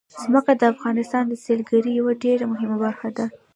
[0.23, 3.25] ځمکه د افغانستان د سیلګرۍ یوه ډېره مهمه برخه ده.